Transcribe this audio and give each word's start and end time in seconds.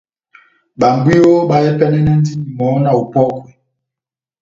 Babwiyo 0.79 1.31
bahɛpɛnɛnɛndini 1.49 2.49
mɔhɔ́ 2.57 2.79
na 2.83 2.89
opɔ́kwa 3.01 3.41